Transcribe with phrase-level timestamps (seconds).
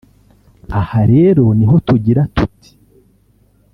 [0.79, 2.71] Aha rero niho tugira tuti